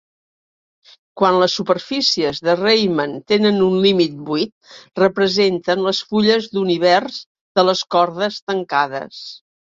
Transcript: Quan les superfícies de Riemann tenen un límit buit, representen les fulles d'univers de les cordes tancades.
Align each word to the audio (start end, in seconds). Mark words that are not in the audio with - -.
Quan 1.21 1.35
les 1.41 1.57
superfícies 1.59 2.39
de 2.47 2.55
Riemann 2.61 3.13
tenen 3.33 3.59
un 3.67 3.75
límit 3.83 4.17
buit, 4.31 4.55
representen 5.01 5.85
les 5.91 6.01
fulles 6.09 6.49
d'univers 6.57 7.21
de 7.61 7.69
les 7.71 7.87
cordes 7.99 8.43
tancades. 8.51 9.23